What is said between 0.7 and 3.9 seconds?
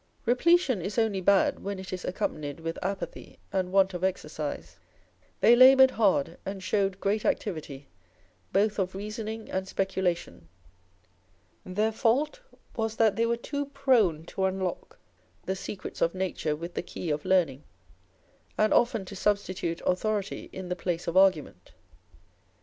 is only bad when it is accompanied with apathy and